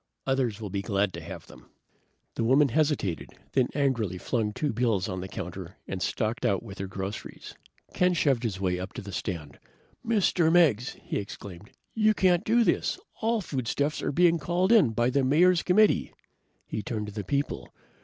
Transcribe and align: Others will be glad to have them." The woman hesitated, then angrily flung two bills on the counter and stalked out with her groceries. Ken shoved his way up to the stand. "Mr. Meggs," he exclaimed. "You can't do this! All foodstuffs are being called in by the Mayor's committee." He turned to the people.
Others 0.25 0.59
will 0.59 0.71
be 0.71 0.81
glad 0.81 1.13
to 1.13 1.21
have 1.21 1.45
them." 1.45 1.69
The 2.33 2.43
woman 2.43 2.69
hesitated, 2.69 3.33
then 3.51 3.67
angrily 3.75 4.17
flung 4.17 4.51
two 4.51 4.73
bills 4.73 5.07
on 5.07 5.21
the 5.21 5.27
counter 5.27 5.77
and 5.87 6.01
stalked 6.01 6.43
out 6.43 6.63
with 6.63 6.79
her 6.79 6.87
groceries. 6.87 7.53
Ken 7.93 8.15
shoved 8.15 8.41
his 8.41 8.59
way 8.59 8.79
up 8.79 8.93
to 8.93 9.03
the 9.03 9.11
stand. 9.11 9.59
"Mr. 10.03 10.51
Meggs," 10.51 10.97
he 11.03 11.17
exclaimed. 11.19 11.69
"You 11.93 12.15
can't 12.15 12.43
do 12.43 12.63
this! 12.63 12.97
All 13.21 13.41
foodstuffs 13.41 14.01
are 14.01 14.11
being 14.11 14.39
called 14.39 14.71
in 14.71 14.89
by 14.89 15.11
the 15.11 15.23
Mayor's 15.23 15.61
committee." 15.61 16.11
He 16.65 16.81
turned 16.81 17.05
to 17.05 17.13
the 17.13 17.23
people. 17.23 17.71